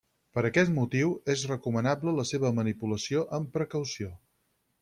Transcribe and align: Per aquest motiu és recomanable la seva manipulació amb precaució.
Per 0.35 0.43
aquest 0.47 0.71
motiu 0.77 1.11
és 1.33 1.43
recomanable 1.51 2.15
la 2.21 2.27
seva 2.31 2.53
manipulació 2.61 3.25
amb 3.41 3.55
precaució. 3.59 4.11